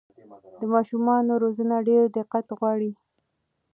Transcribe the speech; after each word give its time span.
د 0.59 0.61
ماشومانو 0.73 1.33
روزنه 1.43 1.75
ډېر 1.87 2.03
دقت 2.19 2.45
غواړي. 2.57 2.91